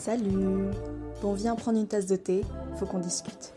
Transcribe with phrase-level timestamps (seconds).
[0.00, 0.70] Salut
[1.20, 2.40] Bon, viens prendre une tasse de thé,
[2.78, 3.52] faut qu'on discute.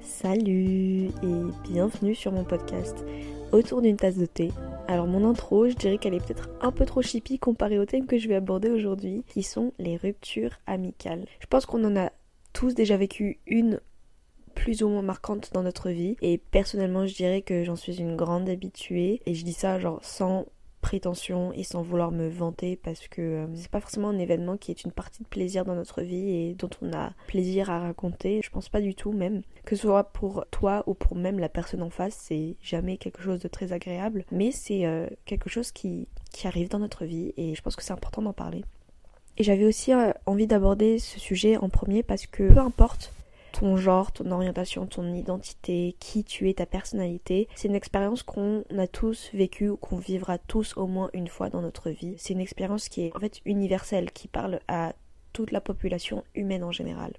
[0.00, 3.04] Salut et bienvenue sur mon podcast
[3.50, 4.52] Autour d'une tasse de thé.
[4.86, 8.06] Alors mon intro, je dirais qu'elle est peut-être un peu trop chippie comparée au thème
[8.06, 11.24] que je vais aborder aujourd'hui, qui sont les ruptures amicales.
[11.40, 12.12] Je pense qu'on en a
[12.52, 13.80] tous déjà vécu une
[14.54, 18.14] plus ou moins marquante dans notre vie et personnellement je dirais que j'en suis une
[18.14, 20.46] grande habituée et je dis ça genre sans
[20.86, 24.70] prétention et sans vouloir me vanter parce que euh, c'est pas forcément un événement qui
[24.70, 28.40] est une partie de plaisir dans notre vie et dont on a plaisir à raconter.
[28.44, 29.42] Je pense pas du tout même.
[29.64, 33.20] Que ce soit pour toi ou pour même la personne en face, c'est jamais quelque
[33.20, 34.24] chose de très agréable.
[34.30, 37.82] Mais c'est euh, quelque chose qui, qui arrive dans notre vie et je pense que
[37.82, 38.62] c'est important d'en parler.
[39.38, 43.12] Et j'avais aussi euh, envie d'aborder ce sujet en premier parce que peu importe
[43.58, 47.48] ton genre, ton orientation, ton identité, qui tu es, ta personnalité.
[47.54, 51.48] C'est une expérience qu'on a tous vécue ou qu'on vivra tous au moins une fois
[51.48, 52.16] dans notre vie.
[52.18, 54.92] C'est une expérience qui est en fait universelle, qui parle à
[55.32, 57.14] toute la population humaine en général.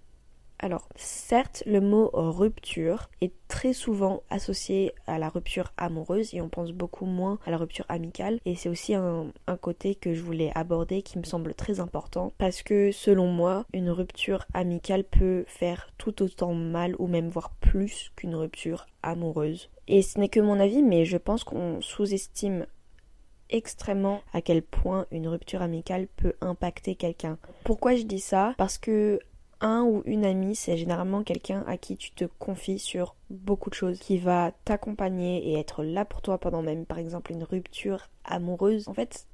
[0.59, 6.49] Alors, certes, le mot rupture est très souvent associé à la rupture amoureuse et on
[6.49, 8.39] pense beaucoup moins à la rupture amicale.
[8.45, 12.63] Et c'est aussi un, côté que je voulais aborder qui me semble très important parce
[12.63, 18.11] que selon moi, une rupture amicale peut faire tout autant mal ou même voire plus
[18.15, 19.69] qu'une rupture amoureuse.
[19.87, 22.65] Et ce n'est que mon avis, mais je pense qu'on sous-estime
[23.49, 27.37] extrêmement à quel point une rupture amicale peut impacter quelqu'un.
[27.63, 28.53] Pourquoi je dis ça?
[28.57, 29.19] Parce que
[29.61, 33.75] un ou une amie, c'est généralement quelqu'un à qui tu te confies sur beaucoup de
[33.75, 38.09] choses, qui va t'accompagner et être là pour toi pendant même par exemple une rupture
[38.23, 38.87] amoureuse.
[38.87, 39.27] En fait,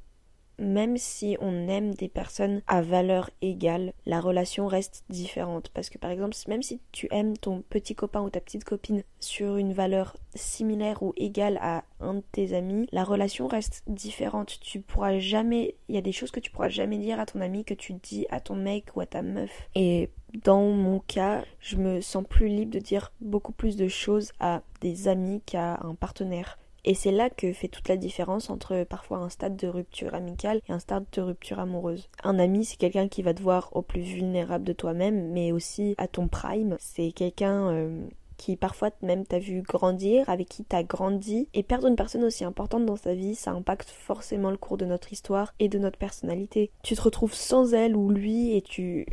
[0.59, 5.69] même si on aime des personnes à valeur égale, la relation reste différente.
[5.69, 9.03] Parce que par exemple, même si tu aimes ton petit copain ou ta petite copine
[9.19, 14.59] sur une valeur similaire ou égale à un de tes amis, la relation reste différente.
[14.61, 17.41] Tu pourras jamais, il y a des choses que tu pourras jamais dire à ton
[17.41, 19.69] ami que tu dis à ton mec ou à ta meuf.
[19.75, 20.09] Et
[20.43, 24.61] dans mon cas, je me sens plus libre de dire beaucoup plus de choses à
[24.81, 26.57] des amis qu'à un partenaire.
[26.85, 30.61] Et c'est là que fait toute la différence entre parfois un stade de rupture amicale
[30.67, 32.09] et un stade de rupture amoureuse.
[32.23, 35.95] Un ami, c'est quelqu'un qui va te voir au plus vulnérable de toi-même, mais aussi
[35.97, 36.75] à ton prime.
[36.79, 38.05] C'est quelqu'un euh,
[38.37, 41.47] qui parfois même t'a vu grandir, avec qui t'as grandi.
[41.53, 44.85] Et perdre une personne aussi importante dans sa vie, ça impacte forcément le cours de
[44.85, 46.71] notre histoire et de notre personnalité.
[46.83, 49.05] Tu te retrouves sans elle ou lui et tu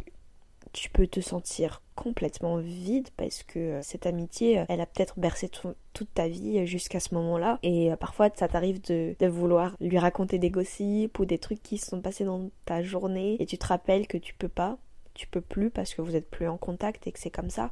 [0.73, 5.19] tu peux te sentir complètement vide parce que euh, cette amitié, euh, elle a peut-être
[5.19, 7.59] bercé toute ta vie jusqu'à ce moment-là.
[7.63, 11.79] Et euh, parfois, ça t'arrive de, vouloir lui raconter des gossips ou des trucs qui
[11.79, 14.79] se sont passés dans ta journée et tu te rappelles que tu peux pas,
[15.15, 17.71] tu peux plus parce que vous êtes plus en contact et que c'est comme ça.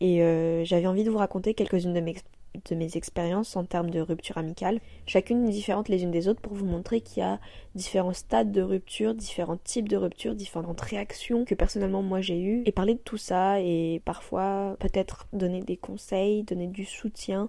[0.00, 0.18] Et
[0.64, 2.14] j'avais envie de vous raconter quelques-unes de mes
[2.70, 6.54] de mes expériences en termes de rupture amicale, chacune différente les unes des autres pour
[6.54, 7.40] vous montrer qu'il y a
[7.74, 12.62] différents stades de rupture, différents types de rupture, différentes réactions que personnellement moi j'ai eues.
[12.66, 17.48] Et parler de tout ça et parfois peut-être donner des conseils, donner du soutien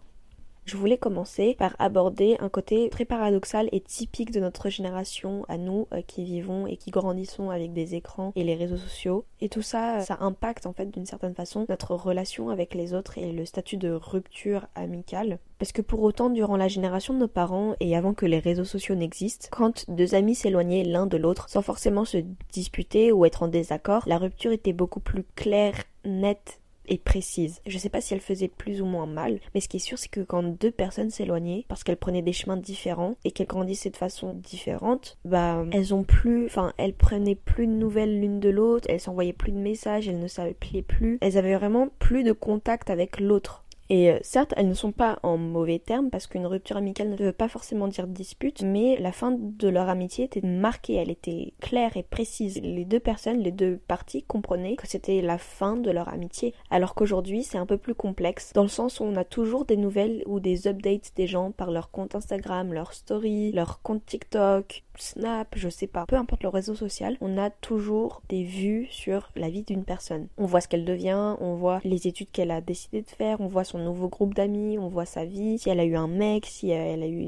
[0.66, 5.58] je voulais commencer par aborder un côté très paradoxal et typique de notre génération à
[5.58, 9.26] nous euh, qui vivons et qui grandissons avec des écrans et les réseaux sociaux.
[9.42, 13.18] Et tout ça, ça impacte en fait d'une certaine façon notre relation avec les autres
[13.18, 15.40] et le statut de rupture amicale.
[15.58, 18.64] Parce que pour autant, durant la génération de nos parents et avant que les réseaux
[18.64, 22.18] sociaux n'existent, quand deux amis s'éloignaient l'un de l'autre sans forcément se
[22.52, 25.76] disputer ou être en désaccord, la rupture était beaucoup plus claire,
[26.06, 27.62] nette et précise.
[27.66, 29.98] Je sais pas si elle faisait plus ou moins mal, mais ce qui est sûr,
[29.98, 33.90] c'est que quand deux personnes s'éloignaient, parce qu'elles prenaient des chemins différents et qu'elles grandissaient
[33.90, 38.50] de façon différente, bah, elles ont plus, enfin, elles prenaient plus de nouvelles l'une de
[38.50, 42.32] l'autre, elles s'envoyaient plus de messages, elles ne s'appelaient plus, elles avaient vraiment plus de
[42.32, 43.66] contact avec l'autre.
[43.90, 47.16] Et euh, certes, elles ne sont pas en mauvais termes parce qu'une rupture amicale ne
[47.16, 51.54] veut pas forcément dire dispute, mais la fin de leur amitié était marquée, elle était
[51.60, 52.62] claire et précise.
[52.62, 56.94] Les deux personnes, les deux parties comprenaient que c'était la fin de leur amitié, alors
[56.94, 60.24] qu'aujourd'hui c'est un peu plus complexe dans le sens où on a toujours des nouvelles
[60.28, 65.54] ou des updates des gens par leur compte Instagram, leur story, leur compte TikTok, Snap,
[65.56, 69.50] je sais pas, peu importe le réseau social, on a toujours des vues sur la
[69.50, 70.28] vie d'une personne.
[70.38, 73.48] On voit ce qu'elle devient, on voit les études qu'elle a décidé de faire, on
[73.48, 76.46] voit son nouveau groupe d'amis, on voit sa vie, si elle a eu un mec,
[76.46, 77.22] si elle a eu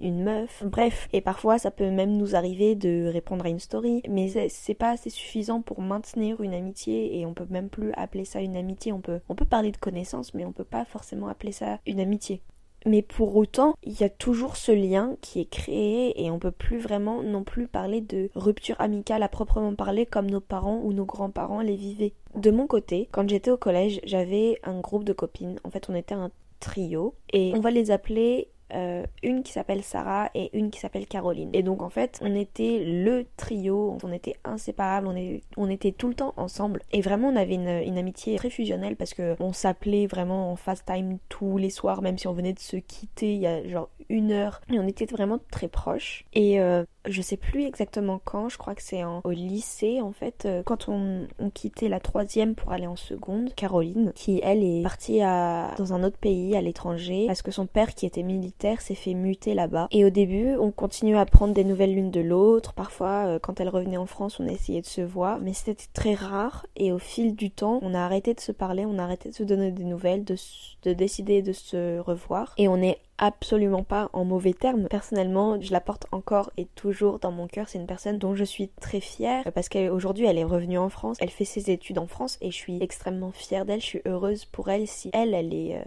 [0.00, 1.08] une meuf, bref.
[1.12, 4.90] Et parfois ça peut même nous arriver de répondre à une story, mais c'est pas
[4.90, 8.92] assez suffisant pour maintenir une amitié et on peut même plus appeler ça une amitié.
[8.92, 12.00] On peut, on peut parler de connaissance, mais on peut pas forcément appeler ça une
[12.00, 12.42] amitié.
[12.86, 16.50] Mais pour autant, il y a toujours ce lien qui est créé et on peut
[16.50, 20.92] plus vraiment non plus parler de rupture amicale à proprement parler comme nos parents ou
[20.92, 22.14] nos grands-parents les vivaient.
[22.34, 25.58] De mon côté, quand j'étais au collège, j'avais un groupe de copines.
[25.64, 26.30] En fait, on était un
[26.60, 31.06] trio et on va les appeler euh, une qui s'appelle Sarah et une qui s'appelle
[31.06, 31.50] Caroline.
[31.52, 35.92] Et donc en fait, on était le trio, on était inséparables, on, est, on était
[35.92, 36.80] tout le temps ensemble.
[36.92, 40.86] Et vraiment, on avait une, amitié très fusionnelle parce que on s'appelait vraiment en fast
[40.86, 43.90] time tous les soirs, même si on venait de se quitter il y a genre
[44.08, 44.60] une heure.
[44.72, 46.24] Et on était vraiment très proches.
[46.32, 50.44] Et euh, je sais plus exactement quand, je crois que c'est au lycée en fait,
[50.46, 55.20] euh, quand on, quittait la troisième pour aller en seconde, Caroline, qui elle est partie
[55.20, 58.94] à, dans un autre pays, à l'étranger, parce que son père qui était militaire s'est
[58.94, 59.88] fait muter là-bas.
[59.90, 63.60] Et au début, on continuait à prendre des nouvelles l'une de l'autre, parfois euh, quand
[63.60, 66.98] elle revenait en France, on essayait de se voir, mais c'était très rare, et au
[66.98, 69.72] fil du temps, on a arrêté de se parler, on a arrêté de se donner
[69.72, 70.36] des nouvelles, de,
[70.84, 74.88] de décider de se revoir, et on est absolument pas en mauvais termes.
[74.88, 77.68] Personnellement, je la porte encore et toujours dans mon cœur.
[77.68, 81.16] C'est une personne dont je suis très fière parce qu'aujourd'hui elle est revenue en France.
[81.20, 83.80] Elle fait ses études en France et je suis extrêmement fière d'elle.
[83.80, 85.84] Je suis heureuse pour elle si elle, elle est euh,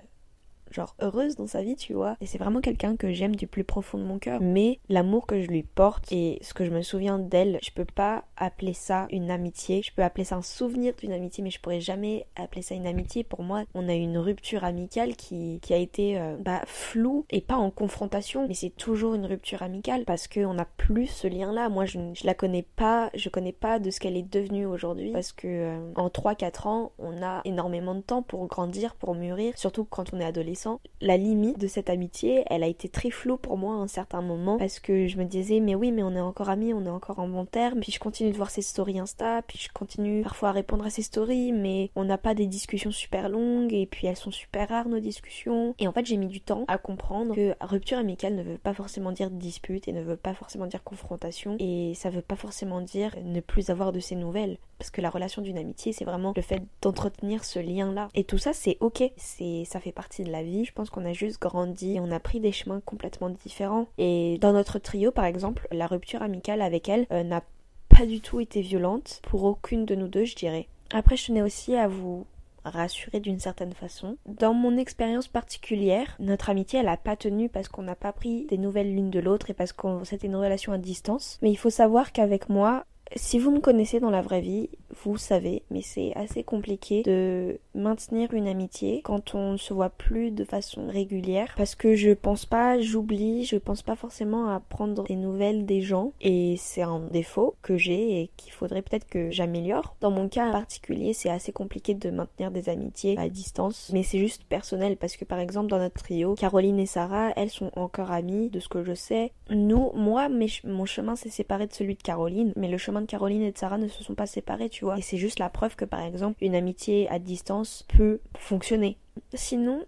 [0.76, 2.18] genre heureuse dans sa vie, tu vois.
[2.22, 4.42] Et c'est vraiment quelqu'un que j'aime du plus profond de mon cœur.
[4.42, 7.86] Mais l'amour que je lui porte et ce que je me souviens d'elle, je peux
[7.86, 9.82] pas appeler ça une amitié.
[9.82, 12.88] Je peux appeler ça un souvenir d'une amitié, mais je pourrais jamais appeler ça une
[12.88, 13.24] amitié.
[13.24, 17.26] Pour moi, on a eu une rupture amicale qui, qui a été euh, bah, floue
[17.30, 21.28] et pas en confrontation, mais c'est toujours une rupture amicale parce qu'on n'a plus ce
[21.28, 21.70] lien-là.
[21.70, 25.12] Moi, je, je la connais pas, je connais pas de ce qu'elle est devenue aujourd'hui
[25.12, 29.58] parce que euh, en 3-4 ans, on a énormément de temps pour grandir, pour mûrir,
[29.58, 30.65] surtout quand on est adolescent
[31.02, 34.22] la limite de cette amitié, elle a été très floue pour moi à un certain
[34.22, 36.90] moment parce que je me disais mais oui mais on est encore amis, on est
[36.90, 40.24] encore en bon terme, puis je continue de voir ses stories Insta, puis je continue
[40.24, 43.86] parfois à répondre à ses stories mais on n'a pas des discussions super longues et
[43.86, 45.76] puis elles sont super rares nos discussions.
[45.80, 48.74] Et en fait j'ai mis du temps à comprendre que rupture amicale ne veut pas
[48.74, 52.82] forcément dire dispute et ne veut pas forcément dire confrontation et ça veut pas forcément
[52.82, 56.34] dire ne plus avoir de ses nouvelles parce que la relation d'une amitié c'est vraiment
[56.36, 60.24] le fait d'entretenir ce lien là et tout ça c'est ok c'est ça fait partie
[60.24, 63.30] de la vie je pense qu'on a juste grandi on a pris des chemins complètement
[63.30, 63.88] différents.
[63.98, 67.44] Et dans notre trio, par exemple, la rupture amicale avec elle euh, n'a
[67.90, 70.68] pas du tout été violente pour aucune de nous deux, je dirais.
[70.92, 72.26] Après, je tenais aussi à vous
[72.64, 74.18] rassurer d'une certaine façon.
[74.26, 78.46] Dans mon expérience particulière, notre amitié elle a pas tenu parce qu'on n'a pas pris
[78.48, 81.38] des nouvelles l'une de l'autre et parce que c'était une relation à distance.
[81.44, 82.86] Mais il faut savoir qu'avec moi,
[83.16, 84.70] si vous me connaissez dans la vraie vie,
[85.04, 89.90] vous savez, mais c'est assez compliqué de maintenir une amitié quand on ne se voit
[89.90, 94.60] plus de façon régulière parce que je pense pas, j'oublie, je pense pas forcément à
[94.60, 99.08] prendre des nouvelles des gens et c'est un défaut que j'ai et qu'il faudrait peut-être
[99.08, 99.96] que j'améliore.
[100.02, 104.04] Dans mon cas en particulier, c'est assez compliqué de maintenir des amitiés à distance, mais
[104.04, 107.72] c'est juste personnel parce que par exemple dans notre trio, Caroline et Sarah, elles sont
[107.76, 109.32] encore amies de ce que je sais.
[109.50, 110.30] Nous, moi,
[110.64, 113.58] mon chemin s'est séparé de celui de Caroline, mais le chemin de Caroline et de
[113.58, 114.98] Sarah ne se sont pas séparés, tu vois.
[114.98, 118.98] Et c'est juste la preuve que par exemple une amitié à distance peut fonctionner.
[119.34, 119.86] Sinon,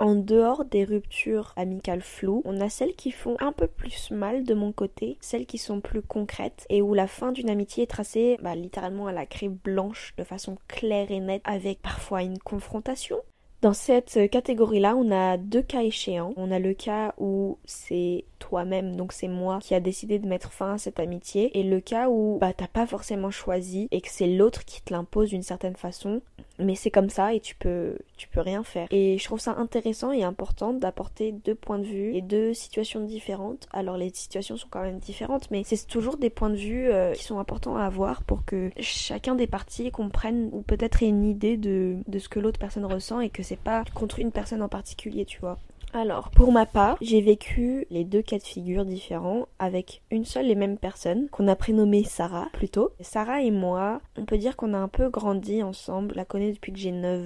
[0.00, 4.44] en dehors des ruptures amicales floues, on a celles qui font un peu plus mal
[4.44, 7.88] de mon côté, celles qui sont plus concrètes et où la fin d'une amitié est
[7.88, 12.38] tracée bah, littéralement à la craie blanche de façon claire et nette avec parfois une
[12.38, 13.18] confrontation,
[13.62, 16.32] dans cette catégorie-là, on a deux cas échéants.
[16.36, 20.52] On a le cas où c'est toi-même, donc c'est moi qui a décidé de mettre
[20.52, 24.08] fin à cette amitié, et le cas où bah t'as pas forcément choisi et que
[24.10, 26.22] c'est l'autre qui te l'impose d'une certaine façon,
[26.58, 28.88] mais c'est comme ça et tu peux tu peux rien faire.
[28.90, 33.00] Et je trouve ça intéressant et important d'apporter deux points de vue et deux situations
[33.00, 33.68] différentes.
[33.72, 37.12] Alors les situations sont quand même différentes, mais c'est toujours des points de vue euh,
[37.12, 41.24] qui sont importants à avoir pour que chacun des parties comprenne ou peut-être ait une
[41.24, 44.60] idée de, de ce que l'autre personne ressent et que c'est pas contre une personne
[44.60, 45.56] en particulier, tu vois.
[45.94, 50.50] Alors, pour ma part, j'ai vécu les deux cas de figure différents avec une seule
[50.50, 52.90] et même personne qu'on a prénommée Sarah plutôt.
[53.00, 56.72] Sarah et moi, on peut dire qu'on a un peu grandi ensemble, la connais depuis
[56.72, 57.22] que j'ai 9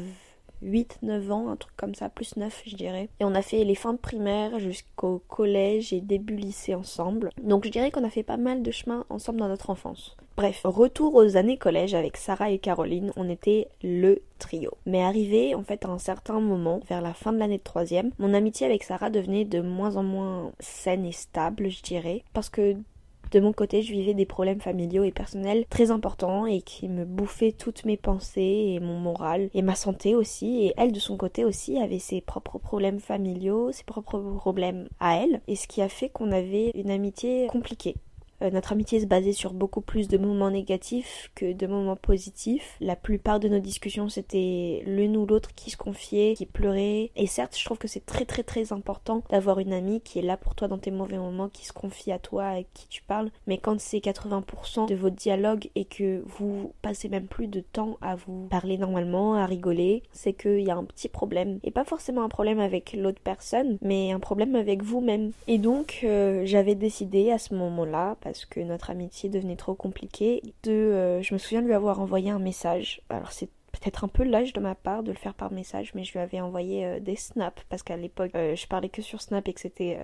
[0.63, 3.09] 8, 9 ans, un truc comme ça, plus 9 je dirais.
[3.21, 7.31] Et on a fait les fins de primaire jusqu'au collège et début lycée ensemble.
[7.43, 10.17] Donc je dirais qu'on a fait pas mal de chemin ensemble dans notre enfance.
[10.37, 14.73] Bref, retour aux années collège avec Sarah et Caroline, on était le trio.
[14.87, 18.11] Mais arrivé en fait à un certain moment, vers la fin de l'année de troisième,
[18.19, 22.49] mon amitié avec Sarah devenait de moins en moins saine et stable, je dirais, parce
[22.49, 22.77] que
[23.33, 27.07] de mon côté, je vivais des problèmes familiaux et personnels très importants et qui me
[27.07, 30.67] bouffaient toutes mes pensées et mon moral et ma santé aussi.
[30.67, 35.17] Et elle, de son côté aussi, avait ses propres problèmes familiaux, ses propres problèmes à
[35.17, 35.41] elle.
[35.49, 37.97] Et ce qui a fait qu'on avait une amitié compliquée.
[38.43, 42.77] Euh, notre amitié se basait sur beaucoup plus de moments négatifs que de moments positifs.
[42.81, 47.11] La plupart de nos discussions, c'était l'une ou l'autre qui se confiait, qui pleurait.
[47.17, 50.23] Et certes, je trouve que c'est très très très important d'avoir une amie qui est
[50.23, 53.03] là pour toi dans tes mauvais moments, qui se confie à toi, avec qui tu
[53.03, 53.31] parles.
[53.47, 57.97] Mais quand c'est 80% de votre dialogue et que vous passez même plus de temps
[58.01, 61.61] à vous parler normalement, à rigoler, c'est qu'il y a un petit problème.
[61.63, 65.33] Et pas forcément un problème avec l'autre personne, mais un problème avec vous-même.
[65.47, 68.17] Et donc, euh, j'avais décidé à ce moment-là,
[68.49, 70.43] que notre amitié devenait trop compliquée.
[70.67, 73.03] Euh, je me souviens de lui avoir envoyé un message.
[73.09, 76.05] Alors c'est peut-être un peu lâche de ma part de le faire par message, mais
[76.05, 79.49] je lui avais envoyé euh, des snaps parce qu'à l'époque je parlais que sur Snap
[79.49, 79.99] et que c'était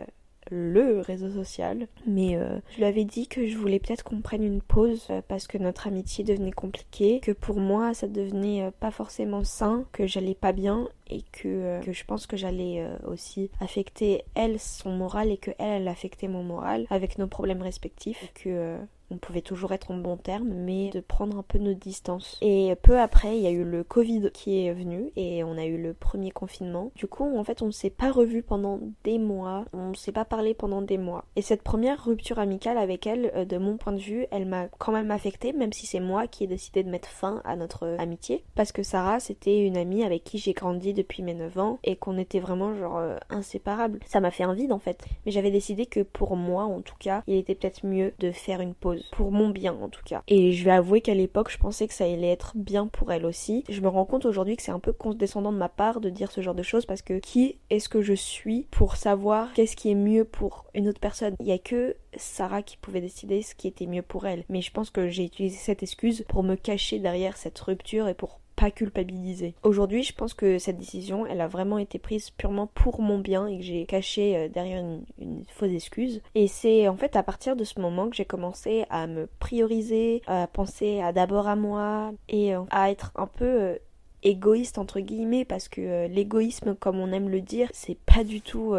[0.51, 1.89] le réseau social.
[2.07, 5.21] Mais euh, je lui avais dit que je voulais peut-être qu'on prenne une pause euh,
[5.27, 9.85] parce que notre amitié devenait compliquée, que pour moi ça devenait euh, pas forcément sain,
[9.93, 15.31] que j'allais pas bien et que, je pense que j'allais aussi affecter elle son moral
[15.31, 18.31] et que elle, elle affectait mon moral avec nos problèmes respectifs.
[18.35, 18.77] Que
[19.11, 22.39] on pouvait toujours être en bon terme, mais de prendre un peu nos distances.
[22.43, 25.65] Et peu après, il y a eu le Covid qui est venu et on a
[25.65, 26.93] eu le premier confinement.
[26.95, 30.13] Du coup, en fait, on ne s'est pas revu pendant des mois, on ne s'est
[30.13, 31.25] pas parlé pendant des mois.
[31.37, 34.69] Et cette première rupture amicale avec elle, euh, de mon point de vue, elle m'a
[34.79, 37.97] quand même affectée, même si c'est moi qui ai décidé de mettre fin à notre
[37.99, 38.45] amitié.
[38.55, 41.97] Parce que Sarah, c'était une amie avec qui j'ai grandi depuis mes 9 ans et
[41.97, 44.01] qu'on était vraiment genre euh, inséparables.
[44.07, 45.05] Ça m'a fait un vide en fait.
[45.25, 48.61] Mais j'avais décidé que pour moi, en tout cas, il était peut-être mieux de faire
[48.61, 50.23] une pause pour mon bien en tout cas.
[50.29, 53.27] Et je vais avouer qu'à l'époque, je pensais que ça allait être bien pour elle
[53.27, 53.65] aussi.
[53.69, 56.31] Je me rends compte aujourd'hui que c'est un peu condescendant de ma part de dire
[56.31, 59.91] ce genre de choses parce que qui est-ce que je suis pour savoir qu'est-ce qui
[59.91, 61.35] est mieux pour une autre personne?
[61.41, 64.45] Il y a que Sarah qui pouvait décider ce qui était mieux pour elle.
[64.49, 68.15] Mais je pense que j'ai utilisé cette excuse pour me cacher derrière cette rupture et
[68.15, 69.55] pour pas culpabiliser.
[69.63, 73.47] Aujourd'hui, je pense que cette décision, elle a vraiment été prise purement pour mon bien
[73.47, 74.85] et que j'ai caché euh, derrière
[75.19, 76.21] une, fausse excuse.
[76.35, 80.23] Et c'est en fait à partir de ce moment que j'ai commencé à me prioriser,
[80.27, 83.77] à penser à d'abord à moi et euh, à être un peu euh,
[84.25, 88.75] égoïste entre guillemets parce que l'égoïsme comme on aime le dire c'est pas du tout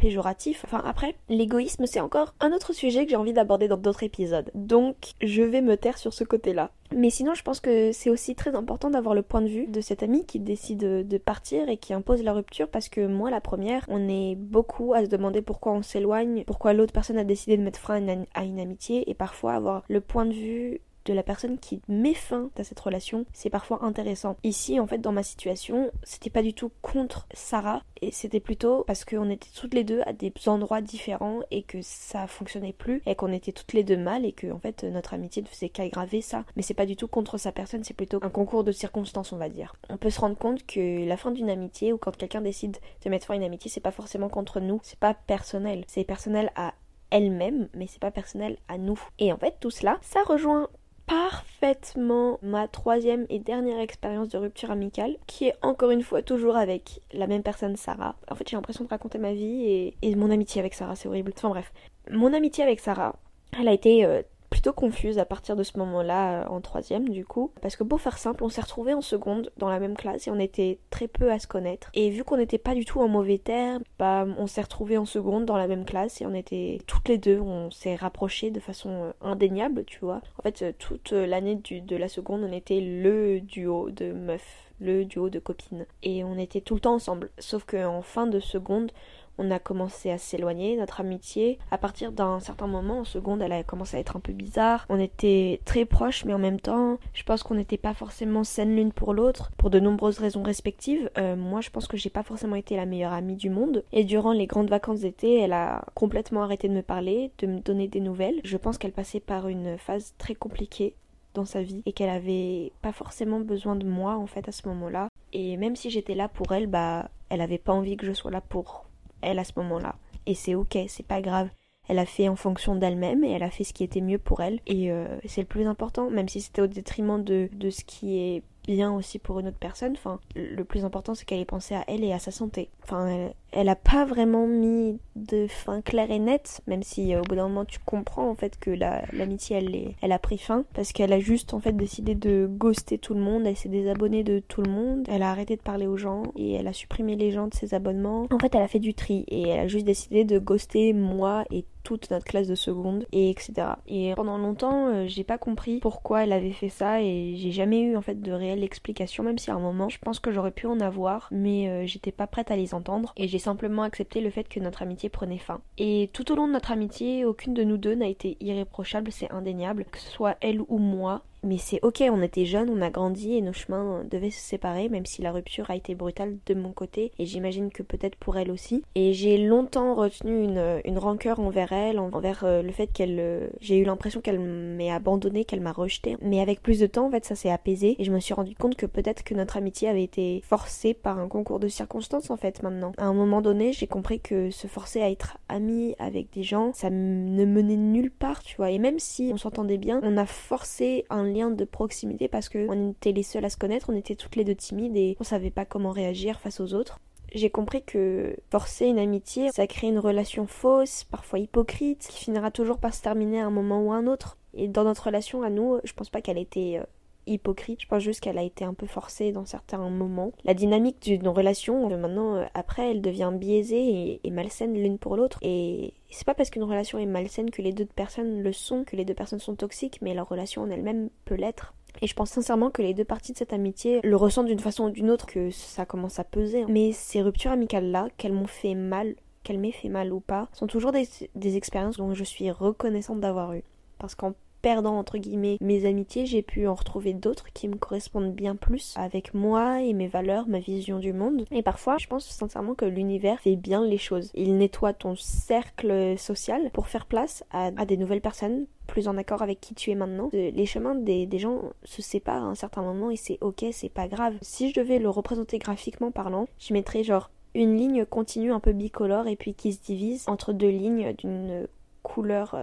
[0.00, 0.64] péjoratif.
[0.64, 4.50] Enfin après, l'égoïsme c'est encore un autre sujet que j'ai envie d'aborder dans d'autres épisodes.
[4.54, 6.70] Donc je vais me taire sur ce côté-là.
[6.96, 9.80] Mais sinon je pense que c'est aussi très important d'avoir le point de vue de
[9.80, 13.40] cet ami qui décide de partir et qui impose la rupture parce que moi la
[13.40, 17.56] première, on est beaucoup à se demander pourquoi on s'éloigne, pourquoi l'autre personne a décidé
[17.56, 21.22] de mettre frein à une amitié et parfois avoir le point de vue de la
[21.22, 24.36] personne qui met fin à cette relation, c'est parfois intéressant.
[24.44, 28.84] Ici, en fait, dans ma situation, c'était pas du tout contre Sarah, et c'était plutôt
[28.86, 33.02] parce qu'on était toutes les deux à des endroits différents et que ça fonctionnait plus,
[33.06, 35.68] et qu'on était toutes les deux mal, et que, en fait, notre amitié ne faisait
[35.68, 36.44] qu'aggraver ça.
[36.56, 39.38] Mais c'est pas du tout contre sa personne, c'est plutôt un concours de circonstances, on
[39.38, 39.74] va dire.
[39.88, 43.10] On peut se rendre compte que la fin d'une amitié, ou quand quelqu'un décide de
[43.10, 45.84] mettre fin à une amitié, c'est pas forcément contre nous, c'est pas personnel.
[45.86, 46.74] C'est personnel à
[47.10, 49.00] elle-même, mais c'est pas personnel à nous.
[49.18, 50.68] Et en fait, tout cela, ça rejoint
[51.10, 56.56] parfaitement ma troisième et dernière expérience de rupture amicale, qui est encore une fois toujours
[56.56, 58.14] avec la même personne, Sarah.
[58.30, 61.32] En fait, j'ai l'impression de raconter ma vie et, mon amitié avec Sarah, c'est horrible.
[61.36, 61.72] Enfin bref,
[62.12, 63.16] mon amitié avec Sarah,
[63.58, 64.22] elle a été euh,
[64.68, 67.52] confuse à partir de ce moment-là, euh, en troisième du coup.
[67.62, 70.30] Parce que beau faire simple, on s'est retrouvés en seconde dans la même classe et
[70.30, 71.90] on était très peu à se connaître.
[71.94, 75.06] Et vu qu'on n'était pas du tout en mauvais termes, bah on s'est retrouvés en
[75.06, 78.60] seconde dans la même classe et on était toutes les deux, on s'est rapprochés de
[78.60, 80.20] façon euh, indéniable, tu vois.
[80.38, 85.04] En fait, euh, toute l'année de la seconde, on était le duo de meufs le
[85.04, 85.86] duo de copines.
[86.02, 87.30] Et on était tout le temps ensemble.
[87.38, 88.92] Sauf qu'en fin de seconde,
[89.40, 91.58] on a commencé à s'éloigner, notre amitié.
[91.70, 94.84] À partir d'un certain moment, en seconde, elle a commencé à être un peu bizarre.
[94.90, 98.76] On était très proches, mais en même temps, je pense qu'on n'était pas forcément saines
[98.76, 101.10] l'une pour l'autre, pour de nombreuses raisons respectives.
[101.16, 103.82] Euh, moi, je pense que j'ai pas forcément été la meilleure amie du monde.
[103.92, 107.60] Et durant les grandes vacances d'été, elle a complètement arrêté de me parler, de me
[107.60, 108.40] donner des nouvelles.
[108.44, 110.94] Je pense qu'elle passait par une phase très compliquée
[111.34, 114.66] dans sa vie et qu'elle avait pas forcément besoin de moi en fait à ce
[114.68, 115.08] moment-là.
[115.32, 118.32] Et même si j'étais là pour elle, bah elle avait pas envie que je sois
[118.32, 118.89] là pour
[119.22, 119.96] elle à ce moment-là.
[120.26, 121.48] Et c'est ok, c'est pas grave.
[121.88, 124.40] Elle a fait en fonction d'elle-même et elle a fait ce qui était mieux pour
[124.40, 124.60] elle.
[124.66, 128.18] Et euh, c'est le plus important, même si c'était au détriment de, de ce qui
[128.18, 129.92] est bien aussi pour une autre personne.
[129.92, 132.70] Enfin, le plus important, c'est qu'elle ait pensé à elle et à sa santé.
[132.82, 137.20] Enfin, elle, elle a pas vraiment mis de fin claire et nette, même si euh,
[137.20, 140.64] au bout d'un moment tu comprends en fait que l'amitié elle, elle a pris fin
[140.74, 144.22] parce qu'elle a juste en fait décidé de ghoster tout le monde, elle s'est désabonnée
[144.22, 147.16] de tout le monde, elle a arrêté de parler aux gens et elle a supprimé
[147.16, 148.26] les gens de ses abonnements.
[148.30, 151.44] En fait, elle a fait du tri et elle a juste décidé de ghoster moi
[151.50, 151.64] et
[152.10, 153.52] notre classe de seconde et etc.
[153.86, 157.80] Et pendant longtemps, euh, j'ai pas compris pourquoi elle avait fait ça et j'ai jamais
[157.80, 160.50] eu en fait de réelle explication, même si à un moment, je pense que j'aurais
[160.50, 164.20] pu en avoir, mais euh, j'étais pas prête à les entendre et j'ai simplement accepté
[164.20, 165.60] le fait que notre amitié prenait fin.
[165.78, 169.30] Et tout au long de notre amitié, aucune de nous deux n'a été irréprochable, c'est
[169.30, 171.22] indéniable, que ce soit elle ou moi.
[171.42, 174.88] Mais c'est ok, on était jeunes, on a grandi et nos chemins devaient se séparer,
[174.88, 178.36] même si la rupture a été brutale de mon côté, et j'imagine que peut-être pour
[178.36, 178.82] elle aussi.
[178.94, 183.18] Et j'ai longtemps retenu une, une rancœur envers elle, envers euh, le fait qu'elle...
[183.18, 186.16] Euh, j'ai eu l'impression qu'elle m'ait abandonné, qu'elle m'a rejeté.
[186.20, 188.54] Mais avec plus de temps, en fait, ça s'est apaisé, et je me suis rendu
[188.54, 192.36] compte que peut-être que notre amitié avait été forcée par un concours de circonstances, en
[192.36, 192.92] fait, maintenant.
[192.98, 196.72] À un moment donné, j'ai compris que se forcer à être ami avec des gens,
[196.74, 198.70] ça ne menait nulle part, tu vois.
[198.70, 202.68] Et même si on s'entendait bien, on a forcé un lien de proximité parce que
[202.68, 205.24] on était les seuls à se connaître, on était toutes les deux timides et on
[205.24, 207.00] savait pas comment réagir face aux autres.
[207.32, 212.50] J'ai compris que forcer une amitié, ça crée une relation fausse, parfois hypocrite, qui finira
[212.50, 214.36] toujours par se terminer à un moment ou à un autre.
[214.54, 216.84] Et dans notre relation à nous, je pense pas qu'elle était euh,
[217.32, 217.82] hypocrite.
[217.82, 220.32] Je pense juste qu'elle a été un peu forcée dans certains moments.
[220.44, 225.16] La dynamique d'une relation, euh, maintenant, euh, après, elle devient biaisée et, malsaine l'une pour
[225.16, 225.38] l'autre.
[225.42, 228.96] Et c'est pas parce qu'une relation est malsaine que les deux personnes le sont, que
[228.96, 231.74] les deux personnes sont toxiques, mais leur relation en elle-même peut l'être.
[232.02, 234.84] Et je pense sincèrement que les deux parties de cette amitié le ressentent d'une façon
[234.84, 236.64] ou d'une autre, que ça commence à peser.
[236.68, 240.66] Mais ces ruptures amicales-là, qu'elles m'ont fait mal, qu'elles m'aient fait mal ou pas, sont
[240.66, 243.64] toujours des, des expériences dont je suis reconnaissante d'avoir eu.
[243.98, 248.34] Parce qu'en perdant entre guillemets mes amitiés, j'ai pu en retrouver d'autres qui me correspondent
[248.34, 251.44] bien plus avec moi et mes valeurs, ma vision du monde.
[251.50, 254.30] Et parfois, je pense sincèrement que l'univers fait bien les choses.
[254.34, 259.42] Il nettoie ton cercle social pour faire place à, des nouvelles personnes plus en accord
[259.42, 260.30] avec qui tu es maintenant.
[260.32, 263.88] Les chemins des, des gens se séparent à un certain moment et c'est ok, c'est
[263.88, 264.34] pas grave.
[264.42, 268.72] Si je devais le représenter graphiquement parlant, je mettrais genre une ligne continue un peu
[268.72, 271.66] bicolore et puis qui se divise entre deux lignes d'une
[272.02, 272.54] couleur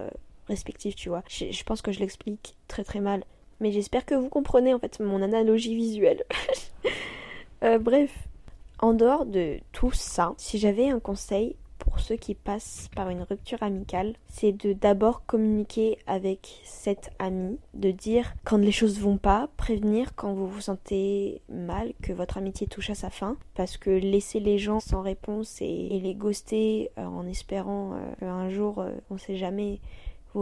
[0.49, 1.23] euh, respectifs, tu vois.
[1.27, 3.23] Je, pense que je l'explique très très mal.
[3.59, 6.23] Mais j'espère que vous comprenez en fait mon analogie visuelle.
[7.63, 8.11] Euh, bref,
[8.77, 13.23] en dehors de tout ça, si j'avais un conseil pour ceux qui passent par une
[13.23, 19.17] rupture amicale, c'est de d'abord communiquer avec cette amie, de dire quand les choses vont
[19.17, 23.77] pas, prévenir quand vous vous sentez mal, que votre amitié touche à sa fin, parce
[23.77, 28.83] que laisser les gens sans réponse et, les ghoster euh, en espérant euh, qu'un jour,
[29.09, 29.79] on sait jamais,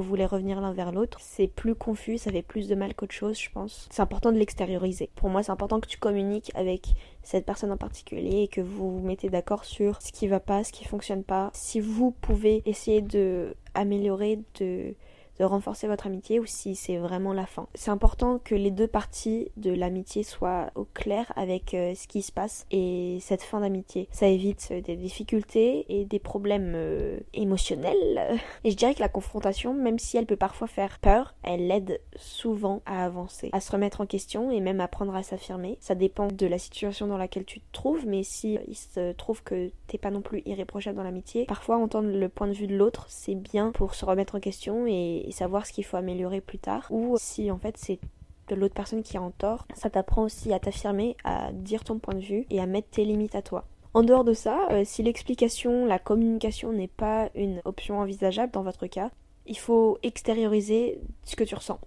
[0.02, 3.14] vous voulez revenir l'un vers l'autre, c'est plus confus, ça fait plus de mal qu'autre
[3.14, 3.88] chose, je pense.
[3.92, 5.10] C'est important de l'extérioriser.
[5.16, 6.88] Pour moi, c'est important que tu communiques avec
[7.24, 10.64] cette personne en particulier et que vous vous mettez d'accord sur ce qui va pas,
[10.64, 11.50] ce qui fonctionne pas.
[11.54, 14.96] Si vous pouvez essayer de améliorer, de
[15.40, 17.68] de renforcer votre amitié ou si c'est vraiment la fin.
[17.74, 22.22] C'est important que les deux parties de l'amitié soient au clair avec euh, ce qui
[22.22, 24.08] se passe et cette fin d'amitié.
[24.12, 28.40] Ça évite euh, des difficultés et des problèmes euh, émotionnels.
[28.64, 32.02] Et je dirais que la confrontation, même si elle peut parfois faire peur, elle aide
[32.16, 35.78] souvent à avancer, à se remettre en question et même à apprendre à s'affirmer.
[35.80, 39.44] Ça dépend de la situation dans laquelle tu te trouves, mais si il se trouve
[39.44, 42.76] que t'es pas non plus irréprochable dans l'amitié, parfois entendre le point de vue de
[42.76, 46.60] l'autre, c'est bien pour se remettre en question et savoir ce qu'il faut améliorer plus
[46.60, 46.88] tard.
[46.90, 48.00] Ou si en fait c'est
[48.48, 52.00] de l'autre personne qui est en tort, ça t'apprend aussi à t'affirmer, à dire ton
[52.00, 53.66] point de vue et à mettre tes limites à toi.
[53.94, 58.62] En dehors de ça, euh, si l'explication, la communication n'est pas une option envisageable dans
[58.62, 59.10] votre cas,
[59.46, 61.80] il faut extérioriser ce que tu ressens.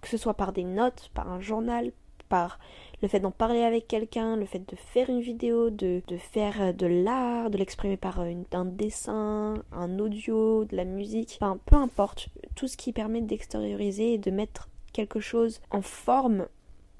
[0.00, 1.92] Que ce soit par des notes, par un journal,
[3.02, 6.72] le fait d'en parler avec quelqu'un, le fait de faire une vidéo, de, faire euh,
[6.72, 11.76] de l'art, de l'exprimer par euh, un dessin, un audio, de la musique, enfin peu
[11.76, 16.46] importe, tout ce qui permet d'extérioriser et de mettre quelque chose en forme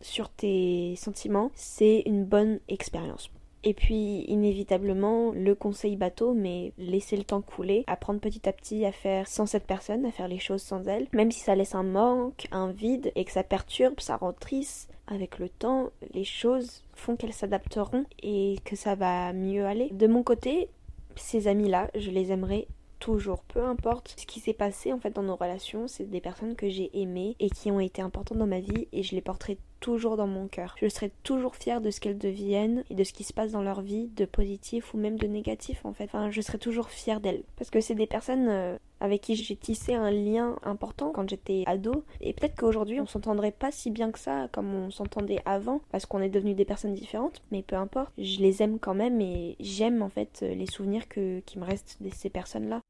[0.00, 3.30] sur tes sentiments, c'est une bonne expérience.
[3.64, 8.84] Et puis, inévitablement, le conseil bateau, mais laisser le temps couler, apprendre petit à petit
[8.84, 11.76] à faire sans cette personne, à faire les choses sans elle, même si ça laisse
[11.76, 16.24] un manque, un vide, et que ça perturbe, ça rend triste, avec le temps, les
[16.24, 19.90] choses font qu'elles s'adapteront et que ça va mieux aller.
[19.90, 20.68] De mon côté,
[21.16, 22.66] ces amis-là, je les aimerais
[22.98, 26.54] toujours, peu importe ce qui s'est passé en fait dans nos relations, c'est des personnes
[26.54, 29.58] que j'ai aimées et qui ont été importantes dans ma vie et je les porterai
[29.82, 30.76] toujours dans mon cœur.
[30.80, 33.62] Je serai toujours fière de ce qu'elles deviennent et de ce qui se passe dans
[33.62, 36.04] leur vie, de positif ou même de négatif en fait.
[36.04, 39.56] Enfin, je serai toujours fière d'elles parce que c'est des personnes euh, avec qui j'ai
[39.56, 44.12] tissé un lien important quand j'étais ado et peut-être qu'aujourd'hui on s'entendrait pas si bien
[44.12, 47.74] que ça comme on s'entendait avant parce qu'on est devenus des personnes différentes, mais peu
[47.74, 51.64] importe, je les aime quand même et j'aime en fait les souvenirs que, qui me
[51.64, 52.80] restent de ces personnes-là.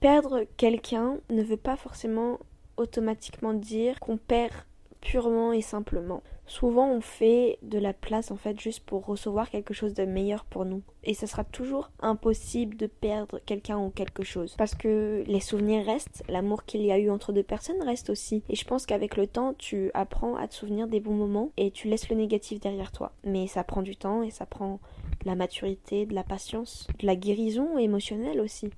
[0.00, 2.38] Perdre quelqu'un ne veut pas forcément
[2.76, 4.52] automatiquement dire qu'on perd
[5.00, 6.22] purement et simplement.
[6.46, 10.44] Souvent on fait de la place en fait juste pour recevoir quelque chose de meilleur
[10.46, 10.82] pour nous.
[11.04, 14.54] Et ce sera toujours impossible de perdre quelqu'un ou quelque chose.
[14.56, 18.42] Parce que les souvenirs restent, l'amour qu'il y a eu entre deux personnes reste aussi.
[18.48, 21.70] Et je pense qu'avec le temps, tu apprends à te souvenir des bons moments et
[21.70, 23.12] tu laisses le négatif derrière toi.
[23.24, 24.80] Mais ça prend du temps et ça prend
[25.22, 28.70] de la maturité, de la patience, de la guérison émotionnelle aussi.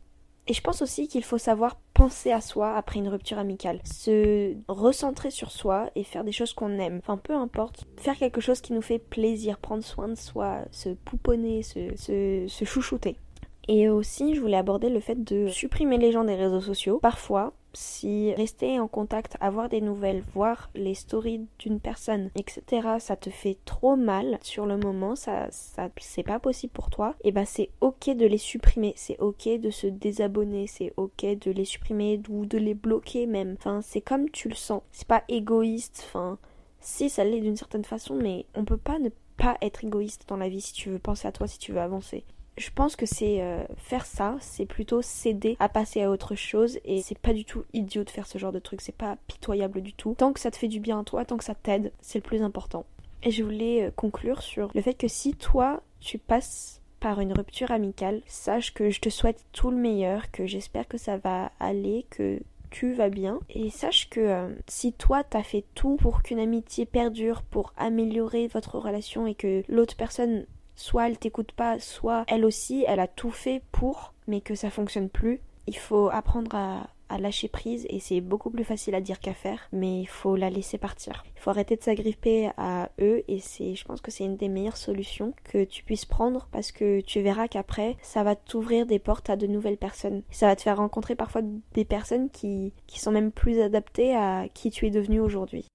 [0.51, 3.79] Et je pense aussi qu'il faut savoir penser à soi après une rupture amicale.
[3.85, 6.99] Se recentrer sur soi et faire des choses qu'on aime.
[6.99, 7.87] Enfin, peu importe.
[7.97, 13.17] Faire quelque chose qui nous fait plaisir, prendre soin de soi, se pouponner, se, chouchouter.
[13.69, 16.99] Et aussi, je voulais aborder le fait de supprimer les gens des réseaux sociaux.
[17.01, 23.17] Parfois, si rester en contact, avoir des nouvelles, voir les stories d'une personne, etc., ça
[23.17, 27.33] te fait trop mal sur le moment, ça, ça c'est pas possible pour toi, et
[27.33, 31.65] bah c'est ok de les supprimer, c'est ok de se désabonner, c'est ok de les
[31.65, 33.57] supprimer ou de les bloquer même.
[33.59, 34.83] Enfin, c'est comme tu le sens.
[34.93, 36.39] C'est pas égoïste, enfin,
[36.81, 40.37] si ça l'est d'une certaine façon, mais on peut pas ne pas être égoïste dans
[40.37, 42.25] la vie si tu veux penser à toi, si tu veux avancer
[42.59, 46.79] je pense que c'est euh, faire ça, c'est plutôt céder à passer à autre chose
[46.85, 49.81] et c'est pas du tout idiot de faire ce genre de truc, c'est pas pitoyable
[49.81, 50.15] du tout.
[50.19, 52.23] Tant que ça te fait du bien à toi, tant que ça t'aide, c'est le
[52.23, 52.85] plus important.
[53.23, 57.33] Et je voulais euh, conclure sur le fait que si toi tu passes par une
[57.33, 61.51] rupture amicale, sache que je te souhaite tout le meilleur, que j'espère que ça va
[61.59, 66.23] aller, que tu vas bien et sache que euh, si toi t'as fait tout pour
[66.23, 70.47] qu'une amitié perdure, pour améliorer votre relation et que l'autre personne
[70.81, 74.71] soit elle t'écoute pas, soit elle aussi, elle a tout fait pour, mais que ça
[74.71, 75.41] fonctionne plus.
[75.67, 76.89] Il faut apprendre à,
[77.19, 80.49] lâcher prise et c'est beaucoup plus facile à dire qu'à faire, mais il faut la
[80.49, 81.25] laisser partir.
[81.37, 84.49] Il faut arrêter de s'agripper à eux et c'est, je pense que c'est une des
[84.49, 89.01] meilleures solutions que tu puisses prendre parce que tu verras qu'après ça va t'ouvrir des
[89.01, 90.23] portes à de nouvelles personnes.
[90.31, 91.43] Ça va te faire rencontrer parfois
[91.75, 95.67] des personnes qui, qui sont même plus adaptées à qui tu es devenu aujourd'hui.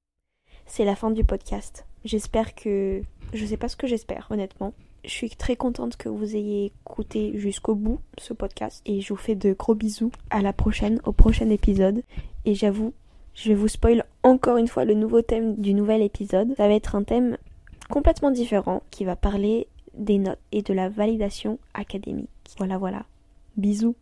[0.66, 1.86] C'est la fin du podcast.
[2.06, 3.02] J'espère que
[3.34, 4.74] je sais pas ce que j'espère honnêtement,
[5.06, 9.20] je suis très contente que vous ayez écouté jusqu'au bout ce podcast et je vous
[9.20, 10.12] fais de gros bisous.
[10.30, 12.04] À la prochaine, au prochain épisode.
[12.46, 12.94] Et j'avoue,
[13.34, 16.54] je vais vous spoil encore une fois le nouveau thème du nouvel épisode.
[16.58, 17.38] Ça va être un thème
[17.90, 22.30] complètement différent qui va parler des notes et de la validation académique.
[22.58, 23.06] Voilà, voilà.
[23.58, 23.96] Bisous.